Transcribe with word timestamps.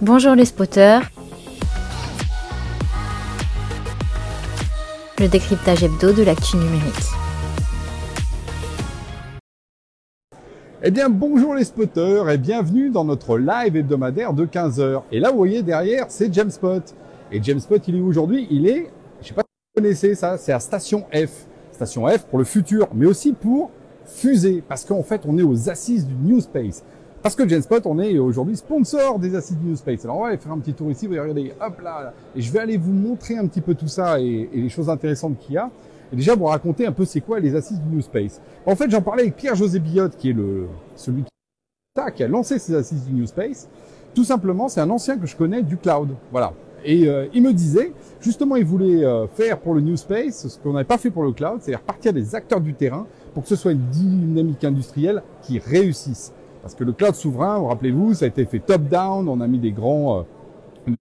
Bonjour 0.00 0.36
les 0.36 0.44
spotters. 0.44 1.10
Le 5.18 5.26
décryptage 5.26 5.82
hebdo 5.82 6.12
de 6.12 6.22
l'actu 6.22 6.56
numérique. 6.56 6.94
Eh 10.84 10.92
bien, 10.92 11.08
bonjour 11.10 11.56
les 11.56 11.64
spotters 11.64 12.30
et 12.30 12.38
bienvenue 12.38 12.90
dans 12.90 13.04
notre 13.04 13.38
live 13.38 13.74
hebdomadaire 13.74 14.32
de 14.32 14.46
15h. 14.46 15.02
Et 15.10 15.18
là, 15.18 15.32
vous 15.32 15.38
voyez 15.38 15.64
derrière, 15.64 16.06
c'est 16.10 16.32
James 16.32 16.52
Spot. 16.52 16.94
Et 17.32 17.42
James 17.42 17.58
Spot, 17.58 17.82
il 17.88 17.96
est 17.96 18.00
aujourd'hui? 18.00 18.46
Il 18.52 18.68
est, 18.68 18.92
je 19.20 19.26
sais 19.26 19.34
pas 19.34 19.42
si 19.42 19.48
vous 19.74 19.82
connaissez 19.82 20.14
ça, 20.14 20.38
c'est 20.38 20.52
à 20.52 20.60
Station 20.60 21.06
F. 21.12 21.48
Station 21.72 22.06
F 22.06 22.24
pour 22.26 22.38
le 22.38 22.44
futur, 22.44 22.86
mais 22.94 23.06
aussi 23.06 23.32
pour 23.32 23.72
fusée, 24.04 24.62
parce 24.66 24.84
qu'en 24.84 25.02
fait, 25.02 25.22
on 25.26 25.36
est 25.38 25.42
aux 25.42 25.68
assises 25.68 26.06
du 26.06 26.14
New 26.14 26.40
Space. 26.40 26.84
Parce 27.22 27.34
que 27.34 27.48
Genspot, 27.48 27.84
on 27.86 27.98
est 27.98 28.18
aujourd'hui 28.18 28.56
sponsor 28.56 29.18
des 29.18 29.34
assises 29.34 29.58
du 29.58 29.66
New 29.66 29.76
Space. 29.76 30.04
Alors 30.04 30.18
on 30.18 30.22
va 30.22 30.28
aller 30.28 30.38
faire 30.38 30.52
un 30.52 30.58
petit 30.58 30.72
tour 30.72 30.90
ici, 30.90 31.06
vous 31.06 31.12
regardez, 31.12 31.52
hop 31.60 31.80
là, 31.80 32.12
et 32.34 32.40
je 32.40 32.52
vais 32.52 32.60
aller 32.60 32.76
vous 32.76 32.92
montrer 32.92 33.36
un 33.36 33.46
petit 33.46 33.60
peu 33.60 33.74
tout 33.74 33.88
ça 33.88 34.20
et, 34.20 34.48
et 34.52 34.60
les 34.62 34.68
choses 34.68 34.88
intéressantes 34.88 35.38
qu'il 35.38 35.54
y 35.54 35.58
a. 35.58 35.70
Et 36.12 36.16
déjà 36.16 36.34
vous 36.34 36.46
raconter 36.46 36.86
un 36.86 36.92
peu 36.92 37.04
c'est 37.04 37.20
quoi 37.20 37.38
les 37.40 37.54
assises 37.54 37.80
du 37.80 37.96
New 37.96 38.00
Space. 38.00 38.40
En 38.64 38.76
fait, 38.76 38.90
j'en 38.90 39.02
parlais 39.02 39.22
avec 39.22 39.36
Pierre-José 39.36 39.78
Billotte, 39.78 40.16
qui 40.16 40.30
est 40.30 40.32
le 40.32 40.66
celui 40.94 41.24
qui 42.14 42.22
a 42.22 42.28
lancé 42.28 42.58
ces 42.58 42.74
assises 42.74 43.04
du 43.04 43.12
New 43.12 43.26
Space. 43.26 43.68
Tout 44.14 44.24
simplement, 44.24 44.68
c'est 44.68 44.80
un 44.80 44.90
ancien 44.90 45.18
que 45.18 45.26
je 45.26 45.36
connais 45.36 45.62
du 45.62 45.76
cloud. 45.76 46.10
Voilà. 46.30 46.52
Et 46.84 47.08
euh, 47.08 47.26
il 47.34 47.42
me 47.42 47.52
disait, 47.52 47.92
justement, 48.20 48.54
il 48.54 48.64
voulait 48.64 49.04
euh, 49.04 49.26
faire 49.26 49.58
pour 49.58 49.74
le 49.74 49.80
New 49.80 49.96
Space 49.96 50.46
ce 50.46 50.58
qu'on 50.58 50.72
n'avait 50.72 50.84
pas 50.84 50.96
fait 50.96 51.10
pour 51.10 51.24
le 51.24 51.32
cloud, 51.32 51.58
c'est-à-dire 51.60 51.84
partir 51.84 52.12
des 52.12 52.34
acteurs 52.36 52.60
du 52.60 52.74
terrain 52.74 53.06
pour 53.34 53.42
que 53.42 53.48
ce 53.48 53.56
soit 53.56 53.72
une 53.72 53.86
dynamique 53.90 54.62
industrielle 54.62 55.22
qui 55.42 55.58
réussisse. 55.58 56.32
Parce 56.62 56.74
que 56.74 56.84
le 56.84 56.92
cloud 56.92 57.14
souverain, 57.14 57.66
rappelez-vous, 57.66 58.14
ça 58.14 58.24
a 58.24 58.28
été 58.28 58.44
fait 58.44 58.58
top-down, 58.58 59.28
on 59.28 59.40
a 59.40 59.46
mis 59.46 59.58
des 59.58 59.72
grands 59.72 60.24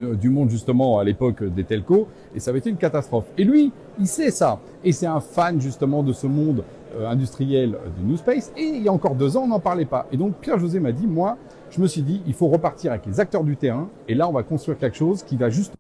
euh, 0.04 0.16
du 0.16 0.30
monde 0.30 0.50
justement 0.50 1.00
à 1.00 1.04
l'époque 1.04 1.44
des 1.44 1.64
telcos, 1.64 2.08
et 2.36 2.40
ça 2.40 2.52
avait 2.52 2.60
été 2.60 2.70
une 2.70 2.78
catastrophe. 2.78 3.26
Et 3.38 3.44
lui, 3.44 3.72
il 4.00 4.08
sait 4.08 4.32
ça, 4.32 4.60
et 4.84 4.92
c'est 4.92 5.08
un 5.08 5.20
fan 5.20 5.60
justement 5.60 6.04
de 6.04 6.14
ce 6.14 6.28
monde 6.28 6.64
euh, 6.96 7.10
industriel 7.10 7.78
du 7.98 8.06
New 8.06 8.18
Space, 8.18 8.52
et 8.58 8.64
il 8.64 8.84
y 8.84 8.88
a 8.88 8.94
encore 8.94 9.16
deux 9.16 9.38
ans, 9.38 9.44
on 9.44 9.48
n'en 9.48 9.60
parlait 9.60 9.86
pas. 9.86 10.08
Et 10.12 10.18
donc 10.18 10.36
Pierre-José 10.36 10.80
m'a 10.80 10.92
dit, 10.92 11.08
moi, 11.08 11.38
je 11.70 11.82
me 11.82 11.88
suis 11.88 12.02
dit, 12.02 12.22
il 12.28 12.34
faut 12.34 12.48
repartir 12.48 12.92
avec 12.92 13.06
les 13.06 13.20
acteurs 13.20 13.44
du 13.44 13.58
terrain, 13.58 13.90
et 14.08 14.16
là, 14.16 14.28
on 14.30 14.34
va 14.34 14.44
construire 14.44 14.78
quelque 14.78 14.98
chose 14.98 15.24
qui 15.24 15.38
va 15.38 15.50
juste 15.50 15.74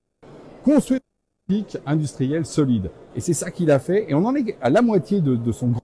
construire 0.63 0.99
une 1.49 1.55
politique 1.55 1.81
industrielle 1.85 2.45
solide. 2.45 2.89
Et 3.15 3.19
c'est 3.19 3.33
ça 3.33 3.51
qu'il 3.51 3.71
a 3.71 3.79
fait, 3.79 4.09
et 4.09 4.13
on 4.13 4.25
en 4.25 4.35
est 4.35 4.57
à 4.61 4.69
la 4.69 4.81
moitié 4.81 5.21
de, 5.21 5.35
de 5.35 5.51
son 5.51 5.67
grand 5.67 5.81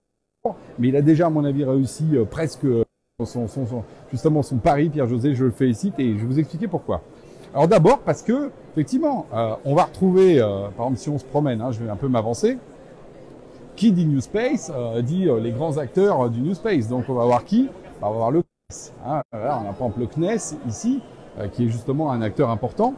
mais 0.77 0.89
il 0.89 0.95
a 0.97 1.01
déjà, 1.01 1.27
à 1.27 1.29
mon 1.29 1.45
avis, 1.45 1.63
réussi 1.63 2.03
euh, 2.15 2.25
presque 2.25 2.65
son, 3.25 3.47
justement 4.11 4.41
son 4.41 4.57
pari, 4.57 4.89
Pierre-José, 4.89 5.35
je 5.35 5.45
le 5.45 5.51
félicite 5.51 5.99
et 5.99 6.13
je 6.13 6.19
vais 6.19 6.25
vous 6.25 6.39
expliquer 6.39 6.67
pourquoi. 6.67 7.01
Alors 7.53 7.67
d'abord 7.67 7.99
parce 7.99 8.23
que, 8.23 8.49
effectivement, 8.73 9.27
euh, 9.33 9.53
on 9.63 9.75
va 9.75 9.83
retrouver, 9.83 10.41
euh, 10.41 10.69
par 10.75 10.87
exemple 10.87 10.97
si 10.97 11.09
on 11.09 11.19
se 11.19 11.25
promène, 11.25 11.61
hein, 11.61 11.71
je 11.71 11.83
vais 11.83 11.89
un 11.89 11.95
peu 11.95 12.07
m'avancer, 12.07 12.57
qui 13.75 13.91
dit 13.91 14.05
New 14.05 14.21
Space 14.21 14.71
euh, 14.75 15.01
dit 15.01 15.27
les 15.41 15.51
grands 15.51 15.77
acteurs 15.77 16.29
du 16.29 16.41
New 16.41 16.55
Space. 16.55 16.87
Donc 16.87 17.05
on 17.09 17.13
va 17.13 17.25
voir 17.25 17.43
qui? 17.43 17.69
On 18.01 18.09
va 18.09 18.15
voir 18.17 18.31
le 18.31 18.41
CNES. 18.41 18.91
Hein. 19.05 19.21
On 19.31 19.37
a 19.37 19.73
par 19.73 19.87
exemple 19.87 19.99
le 19.99 20.07
CNES 20.07 20.57
ici, 20.67 21.01
qui 21.51 21.65
est 21.65 21.69
justement 21.69 22.11
un 22.11 22.21
acteur 22.21 22.49
important. 22.49 22.95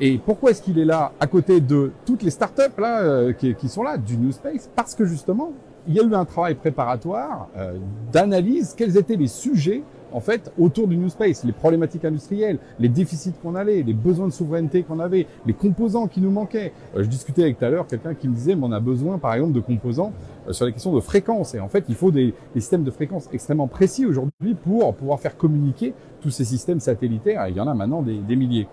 Et 0.00 0.16
pourquoi 0.16 0.52
est-ce 0.52 0.62
qu'il 0.62 0.78
est 0.78 0.84
là 0.84 1.12
à 1.20 1.26
côté 1.26 1.60
de 1.60 1.92
toutes 2.06 2.22
les 2.22 2.30
startups 2.30 2.78
là, 2.78 3.32
qui, 3.32 3.54
qui 3.54 3.68
sont 3.68 3.82
là 3.82 3.98
du 3.98 4.16
New 4.16 4.32
Space? 4.32 4.70
Parce 4.76 4.94
que 4.94 5.04
justement, 5.04 5.52
il 5.88 5.94
y 5.94 6.00
a 6.00 6.02
eu 6.02 6.14
un 6.14 6.24
travail 6.24 6.54
préparatoire 6.54 7.48
euh, 7.56 7.78
d'analyse 8.12 8.74
quels 8.76 8.96
étaient 8.96 9.16
les 9.16 9.26
sujets 9.26 9.82
en 10.12 10.20
fait 10.20 10.50
autour 10.58 10.88
du 10.88 10.96
New 10.96 11.10
Space, 11.10 11.44
les 11.44 11.52
problématiques 11.52 12.04
industrielles, 12.04 12.58
les 12.78 12.88
déficits 12.88 13.34
qu'on 13.42 13.54
avait, 13.54 13.82
les 13.82 13.92
besoins 13.92 14.26
de 14.26 14.32
souveraineté 14.32 14.82
qu'on 14.82 15.00
avait, 15.00 15.26
les 15.44 15.52
composants 15.52 16.06
qui 16.06 16.22
nous 16.22 16.30
manquaient. 16.30 16.72
Euh, 16.96 17.02
je 17.02 17.08
discutais 17.08 17.42
avec 17.42 17.58
tout 17.58 17.64
à 17.64 17.70
l'heure 17.70 17.86
quelqu'un 17.86 18.14
qui 18.14 18.28
me 18.28 18.34
disait 18.34 18.54
mais 18.54 18.64
on 18.64 18.72
a 18.72 18.80
besoin 18.80 19.18
par 19.18 19.34
exemple 19.34 19.52
de 19.52 19.60
composants 19.60 20.12
euh, 20.48 20.52
sur 20.52 20.66
les 20.66 20.72
questions 20.72 20.94
de 20.94 21.00
fréquence 21.00 21.54
et 21.54 21.60
en 21.60 21.68
fait 21.68 21.84
il 21.88 21.94
faut 21.94 22.10
des, 22.10 22.34
systèmes 22.54 22.84
de 22.84 22.90
fréquence 22.90 23.28
extrêmement 23.32 23.68
précis 23.68 24.04
aujourd'hui 24.04 24.54
pour 24.54 24.94
pouvoir 24.94 25.20
faire 25.20 25.36
communiquer 25.36 25.94
tous 26.20 26.30
ces 26.30 26.44
systèmes 26.44 26.80
satellitaires. 26.80 27.46
Il 27.48 27.56
y 27.56 27.60
en 27.60 27.68
a 27.68 27.74
maintenant 27.74 28.02
des, 28.02 28.36
milliers. 28.36 28.66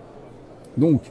Donc 0.77 1.01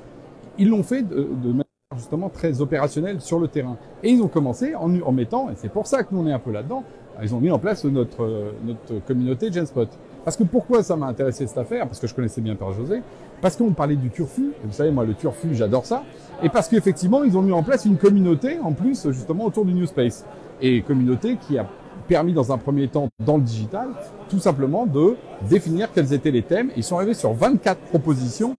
ils 0.58 0.68
l'ont 0.68 0.82
fait 0.82 1.02
de, 1.02 1.28
de 1.42 1.63
justement 1.96 2.28
très 2.28 2.60
opérationnel 2.60 3.20
sur 3.20 3.38
le 3.38 3.48
terrain. 3.48 3.76
Et 4.02 4.10
ils 4.10 4.22
ont 4.22 4.28
commencé 4.28 4.74
en, 4.74 5.00
en 5.00 5.12
mettant, 5.12 5.50
et 5.50 5.54
c'est 5.56 5.70
pour 5.70 5.86
ça 5.86 6.02
que 6.02 6.14
nous 6.14 6.22
on 6.22 6.26
est 6.26 6.32
un 6.32 6.38
peu 6.38 6.50
là-dedans, 6.52 6.84
ils 7.22 7.34
ont 7.34 7.40
mis 7.40 7.50
en 7.50 7.58
place 7.58 7.84
notre, 7.84 8.52
notre 8.64 9.04
communauté 9.06 9.52
Genspot. 9.52 9.88
Parce 10.24 10.36
que 10.36 10.42
pourquoi 10.44 10.82
ça 10.82 10.96
m'a 10.96 11.06
intéressé 11.06 11.46
cette 11.46 11.58
affaire? 11.58 11.86
Parce 11.86 12.00
que 12.00 12.06
je 12.06 12.14
connaissais 12.14 12.40
bien 12.40 12.56
Père 12.56 12.72
José, 12.72 13.02
parce 13.40 13.56
qu'on 13.56 13.72
parlait 13.72 13.96
du 13.96 14.10
turfu, 14.10 14.52
et 14.62 14.66
vous 14.66 14.72
savez 14.72 14.90
moi 14.90 15.04
le 15.04 15.14
turfu 15.14 15.54
j'adore 15.54 15.84
ça, 15.86 16.02
et 16.42 16.48
parce 16.48 16.68
qu'effectivement 16.68 17.22
ils 17.24 17.36
ont 17.36 17.42
mis 17.42 17.52
en 17.52 17.62
place 17.62 17.84
une 17.84 17.98
communauté 17.98 18.58
en 18.58 18.72
plus 18.72 19.10
justement 19.10 19.44
autour 19.44 19.64
du 19.64 19.74
New 19.74 19.86
Space. 19.86 20.24
Et 20.60 20.82
communauté 20.82 21.36
qui 21.36 21.58
a 21.58 21.66
permis 22.08 22.32
dans 22.32 22.52
un 22.52 22.58
premier 22.58 22.88
temps 22.88 23.08
dans 23.24 23.36
le 23.36 23.42
digital 23.42 23.88
tout 24.28 24.38
simplement 24.38 24.86
de 24.86 25.16
définir 25.48 25.92
quels 25.92 26.12
étaient 26.12 26.30
les 26.30 26.42
thèmes. 26.42 26.70
Ils 26.76 26.84
sont 26.84 26.96
arrivés 26.96 27.14
sur 27.14 27.32
24 27.32 27.78
propositions 27.80 28.54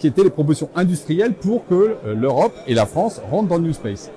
qui 0.00 0.08
étaient 0.08 0.24
les 0.24 0.30
propositions 0.30 0.70
industrielles 0.74 1.34
pour 1.34 1.64
que 1.66 1.74
euh, 2.04 2.14
l'Europe 2.14 2.54
et 2.66 2.74
la 2.74 2.86
France 2.86 3.20
rentrent 3.30 3.48
dans 3.48 3.58
le 3.58 3.64
New 3.64 3.72
Space. 3.72 4.10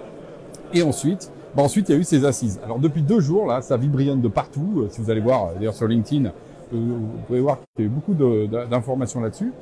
Et 0.73 0.81
ensuite, 0.81 1.31
bah 1.55 1.61
ensuite, 1.61 1.89
il 1.89 1.91
y 1.91 1.95
a 1.95 2.01
eu 2.01 2.03
ces 2.03 2.25
assises. 2.25 2.59
Alors 2.65 2.79
depuis 2.79 3.03
deux 3.03 3.19
jours, 3.19 3.45
là, 3.45 3.61
ça 3.61 3.77
vibrionne 3.77 4.21
de 4.21 4.27
partout. 4.27 4.73
Euh, 4.77 4.87
si 4.89 5.01
vous 5.01 5.11
allez 5.11 5.21
voir, 5.21 5.45
euh, 5.45 5.49
d'ailleurs 5.55 5.75
sur 5.75 5.87
LinkedIn, 5.87 6.31
vous 6.71 7.19
pouvez 7.27 7.39
voir 7.39 7.59
qu'il 7.75 7.85
y 7.85 7.87
a 7.87 7.91
eu 7.91 7.93
beaucoup 7.93 8.15
d'informations 8.15 9.21
là-dessus. 9.21 9.53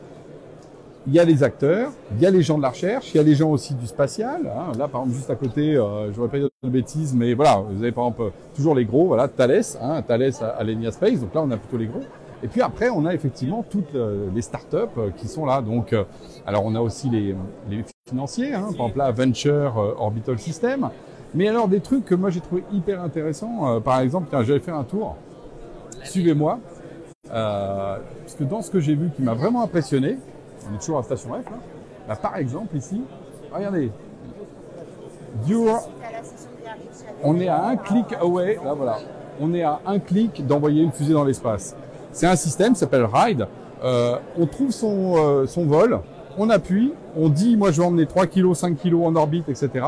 Il 1.07 1.13
y 1.13 1.19
a 1.19 1.25
les 1.25 1.43
acteurs, 1.43 1.91
il 2.15 2.21
y 2.21 2.25
a 2.25 2.29
les 2.29 2.41
gens 2.41 2.57
de 2.57 2.61
la 2.61 2.69
recherche, 2.69 3.13
il 3.13 3.17
y 3.17 3.19
a 3.19 3.23
les 3.23 3.35
gens 3.35 3.49
aussi 3.49 3.73
du 3.73 3.87
spatial. 3.87 4.41
Hein. 4.45 4.71
Là, 4.77 4.87
par 4.87 5.01
exemple, 5.01 5.17
juste 5.17 5.29
à 5.29 5.35
côté, 5.35 5.75
euh, 5.75 6.13
je 6.13 6.21
ne 6.21 6.27
pas 6.27 6.37
dire 6.37 6.49
de 6.63 6.69
bêtises, 6.69 7.13
mais 7.13 7.33
voilà, 7.33 7.63
vous 7.69 7.81
avez 7.81 7.91
par 7.91 8.05
exemple 8.05 8.31
toujours 8.55 8.75
les 8.75 8.85
gros, 8.85 9.07
voilà, 9.07 9.27
Thales, 9.27 9.63
hein, 9.81 10.01
Thales 10.03 10.31
à, 10.39 10.45
à 10.45 10.63
l'Enia 10.63 10.91
Space. 10.91 11.19
Donc 11.19 11.33
là, 11.33 11.41
on 11.43 11.51
a 11.51 11.57
plutôt 11.57 11.77
les 11.77 11.87
gros. 11.87 12.01
Et 12.43 12.47
puis 12.47 12.61
après, 12.61 12.89
on 12.89 13.05
a 13.05 13.13
effectivement 13.13 13.63
toutes 13.69 13.93
les 13.93 14.41
startups 14.41 15.11
qui 15.17 15.27
sont 15.27 15.45
là. 15.45 15.61
Donc, 15.61 15.95
alors 16.45 16.65
on 16.65 16.73
a 16.75 16.81
aussi 16.81 17.09
les, 17.09 17.35
financiers, 18.07 18.53
hein, 18.53 18.69
par 18.75 18.87
exemple 18.87 18.97
là, 18.97 19.11
Venture 19.11 19.95
Orbital 19.99 20.39
System. 20.39 20.89
Mais 21.33 21.47
alors 21.47 21.67
des 21.67 21.79
trucs 21.79 22.05
que 22.05 22.15
moi 22.15 22.29
j'ai 22.29 22.41
trouvé 22.41 22.63
hyper 22.73 23.01
intéressants. 23.01 23.79
par 23.81 23.99
exemple, 23.99 24.27
j'avais 24.43 24.59
fait 24.59 24.71
un 24.71 24.83
tour. 24.83 25.15
Suivez-moi. 26.03 26.59
Euh, 27.33 27.97
parce 28.21 28.35
que 28.35 28.43
dans 28.43 28.61
ce 28.61 28.69
que 28.69 28.79
j'ai 28.79 28.95
vu 28.95 29.09
qui 29.15 29.21
m'a 29.21 29.33
vraiment 29.33 29.63
impressionné, 29.63 30.17
on 30.69 30.75
est 30.75 30.79
toujours 30.79 30.99
à 30.99 31.03
Station 31.03 31.29
F, 31.29 31.45
là, 31.45 31.57
bah, 32.07 32.15
par 32.15 32.35
exemple 32.37 32.75
ici, 32.75 33.01
regardez, 33.53 33.91
Dure, 35.45 35.79
on 37.23 37.39
est 37.39 37.47
à 37.47 37.63
un 37.67 37.77
clic 37.77 38.05
away, 38.19 38.59
là 38.61 38.73
voilà, 38.73 38.97
on 39.39 39.53
est 39.53 39.63
à 39.63 39.79
un 39.85 39.99
clic 39.99 40.45
d'envoyer 40.45 40.83
une 40.83 40.91
fusée 40.91 41.13
dans 41.13 41.23
l'espace. 41.23 41.75
C'est 42.11 42.27
un 42.27 42.35
système 42.35 42.75
s'appelle 42.75 43.05
RIDE. 43.05 43.47
Euh, 43.83 44.17
on 44.37 44.45
trouve 44.45 44.71
son, 44.71 45.15
euh, 45.17 45.45
son 45.47 45.65
vol, 45.65 45.99
on 46.37 46.49
appuie, 46.49 46.93
on 47.15 47.29
dit 47.29 47.57
moi 47.57 47.71
je 47.71 47.81
vais 47.81 47.87
emmener 47.87 48.05
3 48.05 48.27
kg, 48.27 48.53
5 48.53 48.77
kg 48.77 48.95
en 48.95 49.15
orbite, 49.15 49.49
etc. 49.49 49.85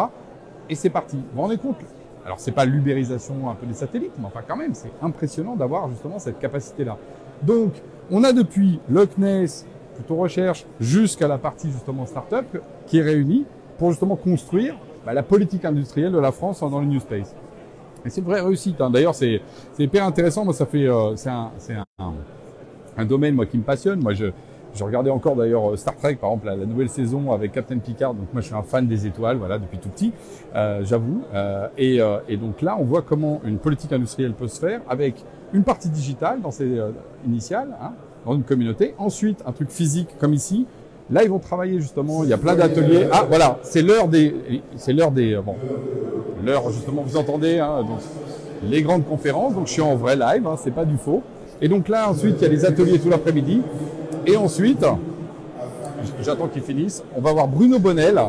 Et 0.70 0.76
c'est 0.76 0.90
parti. 0.90 1.18
Vous 1.18 1.24
vous 1.36 1.42
rendez 1.42 1.58
compte? 1.58 1.78
Alors 2.26 2.40
c'est 2.40 2.52
pas 2.52 2.66
l'ubérisation 2.66 3.50
un 3.50 3.56
peu 3.56 3.66
des 3.66 3.74
satellites, 3.74 4.14
mais 4.18 4.26
enfin 4.26 4.40
quand 4.48 4.56
même, 4.56 4.74
c'est 4.74 4.92
impressionnant 5.02 5.56
d'avoir 5.56 5.90
justement 5.90 6.18
cette 6.18 6.40
capacité-là. 6.40 6.98
Donc 7.44 7.74
on 8.10 8.24
a 8.24 8.34
depuis 8.34 8.80
le 8.90 9.06
plutôt 9.06 10.16
recherche, 10.16 10.66
jusqu'à 10.80 11.28
la 11.28 11.38
partie 11.38 11.70
justement 11.72 12.06
start-up 12.06 12.46
qui 12.88 12.98
est 12.98 13.02
réunie 13.02 13.46
pour 13.78 13.92
justement 13.92 14.16
construire 14.16 14.76
bah, 15.06 15.14
la 15.14 15.24
politique 15.24 15.66
industrielle 15.66 16.12
de 16.12 16.20
la 16.20 16.32
France 16.32 16.62
dans 16.62 16.80
le 16.80 16.86
New 16.86 17.00
Space. 17.00 17.36
Et 18.06 18.10
c'est 18.10 18.22
une 18.22 18.28
vraie 18.28 18.42
réussite. 18.42 18.80
Hein. 18.82 18.90
D'ailleurs, 18.90 19.16
c'est 19.16 19.42
hyper 19.80 20.06
intéressant. 20.06 20.46
Moi, 20.46 20.54
ça 20.54 20.66
fait, 20.66 20.88
euh, 20.88 21.16
c'est 21.16 21.30
un, 21.30 21.52
un, 22.00 22.14
un, 22.98 23.06
domaine 23.06 23.36
moi 23.36 23.46
qui 23.46 23.58
me 23.58 23.64
passionne. 23.64 24.02
Moi, 24.02 24.14
je, 24.14 24.28
je 24.76 24.84
regardais 24.84 25.10
encore 25.10 25.36
d'ailleurs 25.36 25.78
Star 25.78 25.96
Trek, 25.96 26.16
par 26.16 26.32
exemple, 26.32 26.48
la, 26.48 26.56
la, 26.56 26.66
nouvelle 26.66 26.90
saison 26.90 27.32
avec 27.32 27.52
Captain 27.52 27.78
Picard. 27.78 28.14
Donc 28.14 28.34
moi, 28.34 28.42
je 28.42 28.48
suis 28.48 28.56
un 28.56 28.64
fan 28.64 28.88
des 28.88 29.06
étoiles, 29.06 29.38
voilà, 29.38 29.60
depuis 29.60 29.78
tout 29.78 29.90
petit, 29.90 30.12
euh, 30.56 30.84
j'avoue. 30.84 31.24
Euh, 31.34 31.68
et, 31.78 32.02
euh, 32.02 32.18
et, 32.28 32.38
donc 32.38 32.62
là, 32.62 32.76
on 32.80 32.84
voit 32.84 33.02
comment 33.04 33.42
une 33.46 33.60
politique 33.60 33.94
industrielle 33.94 34.34
peut 34.34 34.48
se 34.48 34.60
faire 34.60 34.82
avec 34.90 35.24
une 35.54 35.64
partie 35.64 35.90
digitale 35.90 36.42
dans 36.42 36.52
ses 36.52 36.80
euh, 36.80 36.90
initiales, 37.26 37.76
hein, 37.82 37.92
dans 38.26 38.34
une 38.34 38.44
communauté. 38.44 38.96
Ensuite, 38.98 39.44
un 39.46 39.52
truc 39.52 39.70
physique 39.70 40.10
comme 40.20 40.34
ici. 40.34 40.66
Là, 41.12 41.24
ils 41.24 41.30
vont 41.30 41.40
travailler 41.40 41.80
justement. 41.80 42.24
Il 42.24 42.30
y 42.30 42.34
a 42.34 42.38
plein 42.38 42.56
d'ateliers. 42.56 43.08
Ah, 43.12 43.26
voilà, 43.28 43.60
c'est 43.62 43.82
l'heure 43.82 44.08
des, 44.08 44.34
c'est 44.78 44.94
l'heure 44.94 45.12
des, 45.12 45.38
bon, 45.46 45.56
l'heure 46.44 46.70
justement. 46.72 47.04
Vous 47.06 47.18
entendez, 47.18 47.60
hein, 47.60 47.84
donc 47.88 48.00
les 48.64 48.82
grandes 48.82 49.06
conférences. 49.06 49.54
Donc 49.54 49.68
je 49.68 49.74
suis 49.74 49.82
en 49.82 49.96
vrai 49.96 50.16
live, 50.16 50.48
hein, 50.48 50.56
c'est 50.62 50.74
pas 50.74 50.86
du 50.86 50.98
faux. 50.98 51.22
Et 51.62 51.68
donc 51.68 51.88
là, 51.88 52.10
ensuite, 52.10 52.36
il 52.40 52.44
y 52.44 52.46
a 52.46 52.50
les 52.50 52.66
ateliers 52.66 53.00
tout 53.00 53.10
l'après-midi. 53.10 53.62
Et 54.26 54.36
ensuite, 54.36 54.86
j'attends 56.22 56.48
qu'ils 56.48 56.64
finissent, 56.64 57.04
on 57.16 57.22
va 57.22 57.34
voir 57.34 57.48
Bruno 57.48 57.80
Bonnel. 57.80 58.20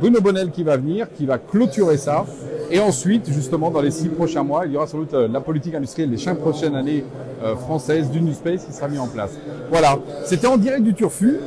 Bruno 0.00 0.20
Bonnel 0.20 0.50
qui 0.50 0.62
va 0.62 0.76
venir, 0.76 1.06
qui 1.12 1.26
va 1.26 1.38
clôturer 1.38 1.96
ça. 1.96 2.24
Et 2.70 2.80
ensuite, 2.80 3.30
justement, 3.30 3.70
dans 3.70 3.80
les 3.80 3.90
six 3.90 4.08
prochains 4.08 4.42
mois, 4.42 4.66
il 4.66 4.72
y 4.72 4.76
aura 4.76 4.86
sans 4.86 4.98
doute 4.98 5.14
euh, 5.14 5.28
la 5.28 5.40
politique 5.40 5.74
industrielle 5.74 6.10
des 6.10 6.16
cinq 6.16 6.38
prochaines 6.38 6.74
années 6.74 7.04
euh, 7.42 7.54
françaises 7.56 8.10
du 8.10 8.20
New 8.20 8.32
Space 8.32 8.64
qui 8.64 8.72
sera 8.72 8.88
mis 8.88 8.98
en 8.98 9.06
place. 9.06 9.32
Voilà, 9.70 9.98
c'était 10.24 10.46
en 10.46 10.56
direct 10.56 10.82
du 10.82 10.94
Turfu. 10.94 11.38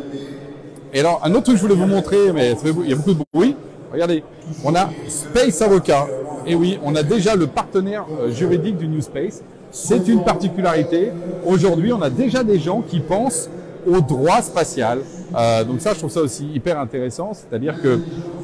Et 0.94 1.00
alors, 1.00 1.19
un 1.24 1.31
autre 1.31 1.44
truc 1.44 1.56
que 1.56 1.62
je 1.62 1.68
voulais 1.68 1.80
vous 1.80 1.88
montrer, 1.88 2.31
mais 2.33 2.56
il 2.83 2.89
y 2.89 2.94
a 2.94 2.95
beaucoup 2.95 3.13
de 3.13 3.24
bruit. 3.33 3.56
Regardez, 3.92 4.24
on 4.63 4.75
a 4.75 4.89
Space 5.07 5.62
Avocat. 5.62 6.07
Et 6.45 6.56
oui, 6.56 6.80
on 6.84 6.95
a 6.95 7.04
déjà 7.04 7.36
le 7.36 7.48
partenaire 7.48 8.06
euh, 8.22 8.31
juridique 8.31 8.78
du 8.78 8.88
New 8.88 9.01
Space. 9.01 9.44
C'est 9.72 10.07
une 10.07 10.24
particularité. 10.24 11.12
Aujourd'hui, 11.45 11.92
on 11.92 12.01
a 12.01 12.10
déjà 12.10 12.44
des 12.44 12.57
gens 12.57 12.81
qui 12.81 13.00
pensent 13.00 13.50
au 13.86 14.01
droit 14.01 14.42
spatial. 14.42 15.00
Euh, 15.36 15.63
donc 15.63 15.81
ça, 15.81 15.94
je 15.94 16.00
trouve 16.00 16.12
ça 16.12 16.22
aussi 16.22 16.48
hyper 16.54 16.80
intéressant. 16.80 17.31
C'est-à-dire 17.34 17.81
que 17.81 18.00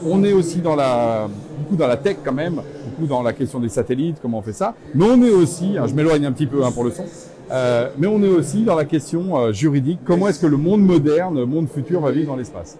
on 0.05 0.23
est 0.23 0.33
aussi 0.33 0.59
dans 0.59 0.75
la, 0.75 1.27
beaucoup 1.59 1.75
dans 1.75 1.87
la 1.87 1.97
tech 1.97 2.17
quand 2.23 2.33
même, 2.33 2.61
beaucoup 2.85 3.07
dans 3.07 3.23
la 3.23 3.33
question 3.33 3.59
des 3.59 3.69
satellites, 3.69 4.17
comment 4.21 4.39
on 4.39 4.41
fait 4.41 4.53
ça. 4.53 4.73
Mais 4.93 5.05
on 5.05 5.21
est 5.23 5.31
aussi, 5.31 5.77
hein, 5.77 5.85
je 5.87 5.93
m'éloigne 5.93 6.25
un 6.25 6.31
petit 6.31 6.47
peu 6.47 6.63
hein, 6.63 6.71
pour 6.71 6.83
le 6.83 6.91
son, 6.91 7.05
euh, 7.53 7.89
mais 7.99 8.07
on 8.07 8.21
est 8.23 8.29
aussi 8.29 8.63
dans 8.63 8.75
la 8.75 8.85
question 8.85 9.37
euh, 9.37 9.51
juridique. 9.51 9.99
Comment 10.03 10.27
est-ce 10.27 10.39
que 10.39 10.47
le 10.47 10.57
monde 10.57 10.81
moderne, 10.81 11.35
le 11.35 11.45
monde 11.45 11.67
futur 11.69 12.01
va 12.01 12.09
vivre 12.11 12.31
dans 12.31 12.35
l'espace? 12.35 12.79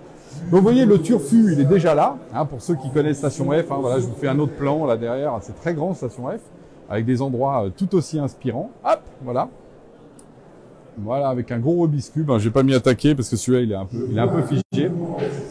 Vous 0.50 0.62
voyez, 0.62 0.86
le 0.86 1.00
Turfu, 1.00 1.54
il 1.54 1.60
est 1.60 1.66
déjà 1.66 1.94
là. 1.94 2.18
Hein, 2.34 2.46
pour 2.46 2.60
ceux 2.60 2.76
qui 2.76 2.90
connaissent 2.90 3.20
Station 3.20 3.52
F, 3.52 3.72
hein, 3.72 3.78
voilà, 3.80 4.00
je 4.00 4.06
vous 4.06 4.16
fais 4.20 4.28
un 4.28 4.40
autre 4.40 4.54
plan 4.54 4.86
là 4.86 4.98
derrière. 4.98 5.38
C'est 5.42 5.56
très 5.62 5.76
grand 5.76 5.94
Station 5.94 6.24
F, 6.28 6.42
avec 6.90 7.06
des 7.06 7.22
endroits 7.22 7.66
euh, 7.66 7.70
tout 7.76 7.94
aussi 7.96 8.18
inspirants. 8.18 8.72
Hop, 8.84 9.02
voilà. 9.24 9.48
Voilà, 10.98 11.30
avec 11.30 11.52
un 11.52 11.60
gros 11.60 11.82
Rubik's 11.82 12.10
Cube. 12.10 12.32
Hein, 12.32 12.40
j'ai 12.40 12.50
pas 12.50 12.64
m'y 12.64 12.74
attaquer 12.74 13.14
parce 13.14 13.30
que 13.30 13.36
celui-là, 13.36 13.64
il 13.64 13.72
est 13.72 13.76
un 13.76 13.86
peu, 13.86 14.08
il 14.10 14.18
est 14.18 14.22
un 14.22 14.28
peu 14.28 14.42
figé. 14.42 14.90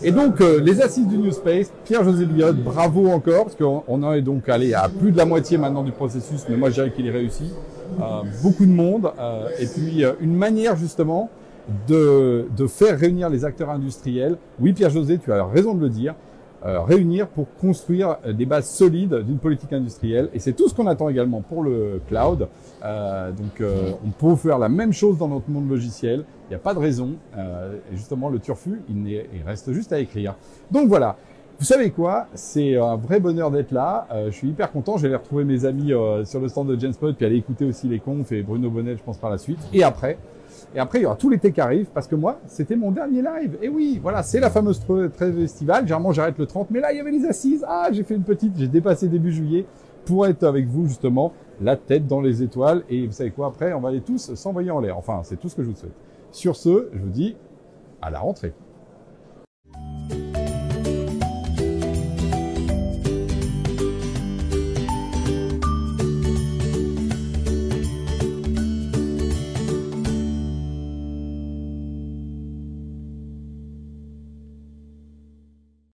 Et 0.02 0.10
donc, 0.10 0.40
les 0.40 0.80
assises 0.80 1.06
du 1.06 1.16
New 1.16 1.32
Space, 1.32 1.72
Pierre-José 1.84 2.26
Biot, 2.26 2.52
bravo 2.52 3.08
encore, 3.08 3.44
parce 3.44 3.56
qu'on 3.56 3.82
en 3.88 4.12
est 4.12 4.22
donc 4.22 4.48
allé 4.48 4.74
à 4.74 4.88
plus 4.88 5.10
de 5.10 5.16
la 5.16 5.24
moitié 5.24 5.58
maintenant 5.58 5.82
du 5.82 5.90
processus, 5.90 6.44
mais 6.48 6.56
moi, 6.56 6.70
je 6.70 6.74
dirais 6.74 6.92
qu'il 6.92 7.06
est 7.06 7.10
réussi. 7.10 7.52
Euh, 8.00 8.22
beaucoup 8.42 8.66
de 8.66 8.70
monde, 8.70 9.10
euh, 9.18 9.48
et 9.58 9.66
puis 9.66 10.04
euh, 10.04 10.12
une 10.20 10.34
manière 10.34 10.76
justement 10.76 11.30
de, 11.88 12.48
de 12.56 12.66
faire 12.66 12.98
réunir 12.98 13.28
les 13.28 13.44
acteurs 13.44 13.70
industriels. 13.70 14.36
Oui, 14.60 14.72
Pierre-José, 14.72 15.18
tu 15.18 15.32
as 15.32 15.44
raison 15.44 15.74
de 15.74 15.80
le 15.80 15.88
dire. 15.88 16.14
Euh, 16.64 16.80
réunir 16.80 17.26
pour 17.26 17.52
construire 17.56 18.18
euh, 18.24 18.32
des 18.32 18.46
bases 18.46 18.70
solides 18.70 19.16
d'une 19.26 19.38
politique 19.38 19.72
industrielle. 19.72 20.28
Et 20.32 20.38
c'est 20.38 20.52
tout 20.52 20.68
ce 20.68 20.74
qu'on 20.74 20.86
attend 20.86 21.08
également 21.08 21.40
pour 21.40 21.64
le 21.64 22.00
cloud. 22.06 22.46
Euh, 22.84 23.32
donc 23.32 23.60
on 24.04 24.10
peut 24.10 24.36
faire 24.36 24.58
la 24.60 24.68
même 24.68 24.92
chose 24.92 25.18
dans 25.18 25.26
notre 25.26 25.50
monde 25.50 25.68
logiciel. 25.68 26.24
Il 26.46 26.50
n'y 26.50 26.54
a 26.54 26.60
pas 26.60 26.72
de 26.74 26.78
raison. 26.78 27.16
et 27.36 27.96
justement, 27.96 28.28
le 28.28 28.38
turfu, 28.38 28.80
il, 28.88 29.08
il, 29.08 29.42
reste 29.44 29.72
juste 29.72 29.92
à 29.92 29.98
écrire. 29.98 30.36
Donc 30.70 30.88
voilà. 30.88 31.16
Vous 31.58 31.64
savez 31.64 31.90
quoi? 31.90 32.26
C'est 32.34 32.76
un 32.76 32.96
vrai 32.96 33.20
bonheur 33.20 33.50
d'être 33.50 33.70
là. 33.70 34.08
je 34.26 34.30
suis 34.30 34.48
hyper 34.48 34.72
content. 34.72 34.96
J'allais 34.96 35.16
retrouver 35.16 35.44
mes 35.44 35.64
amis 35.64 35.92
sur 36.24 36.40
le 36.40 36.48
stand 36.48 36.68
de 36.68 36.78
Genspot, 36.78 37.12
puis 37.12 37.24
aller 37.24 37.36
écouter 37.36 37.64
aussi 37.64 37.86
les 37.88 38.00
confs 38.00 38.32
et 38.32 38.42
Bruno 38.42 38.68
Bonnet, 38.68 38.96
je 38.96 39.02
pense, 39.02 39.18
par 39.18 39.30
la 39.30 39.38
suite. 39.38 39.60
Et 39.72 39.84
après, 39.84 40.18
et 40.74 40.78
après, 40.78 41.00
il 41.00 41.02
y 41.02 41.06
aura 41.06 41.16
tout 41.16 41.30
l'été 41.30 41.52
qui 41.52 41.60
arrive 41.60 41.86
parce 41.92 42.06
que 42.06 42.14
moi, 42.14 42.38
c'était 42.46 42.76
mon 42.76 42.90
dernier 42.90 43.22
live. 43.22 43.58
Et 43.62 43.68
oui, 43.68 44.00
voilà, 44.02 44.22
c'est 44.22 44.40
la 44.40 44.50
fameuse 44.50 44.80
trêve 45.14 45.38
estivale. 45.38 45.84
Généralement, 45.84 46.12
j'arrête 46.12 46.38
le 46.38 46.46
30, 46.46 46.70
mais 46.70 46.80
là, 46.80 46.92
il 46.92 46.98
y 46.98 47.00
avait 47.00 47.10
les 47.10 47.24
assises. 47.26 47.64
Ah, 47.68 47.88
j'ai 47.92 48.02
fait 48.02 48.14
une 48.14 48.24
petite, 48.24 48.56
j'ai 48.56 48.68
dépassé 48.68 49.08
début 49.08 49.32
juillet 49.32 49.66
pour 50.04 50.26
être 50.26 50.42
avec 50.44 50.66
vous, 50.66 50.86
justement, 50.86 51.32
la 51.60 51.76
tête 51.76 52.06
dans 52.06 52.20
les 52.20 52.42
étoiles. 52.42 52.82
Et 52.88 53.06
vous 53.06 53.12
savez 53.12 53.30
quoi, 53.30 53.46
après, 53.48 53.72
on 53.72 53.80
va 53.80 53.90
aller 53.90 54.00
tous 54.00 54.34
s'envoyer 54.34 54.70
en 54.70 54.80
l'air. 54.80 54.96
Enfin, 54.98 55.20
c'est 55.22 55.36
tout 55.36 55.48
ce 55.48 55.56
que 55.56 55.62
je 55.62 55.68
vous 55.68 55.76
souhaite. 55.76 55.94
Sur 56.32 56.56
ce, 56.56 56.88
je 56.92 56.98
vous 56.98 57.10
dis 57.10 57.36
à 58.00 58.10
la 58.10 58.18
rentrée. 58.18 58.52